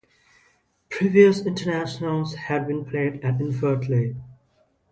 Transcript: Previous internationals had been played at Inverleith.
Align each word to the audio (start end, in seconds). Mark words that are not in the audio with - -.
Previous 0.89 1.45
internationals 1.45 2.33
had 2.33 2.65
been 2.67 2.83
played 2.83 3.23
at 3.23 3.37
Inverleith. 3.37 4.19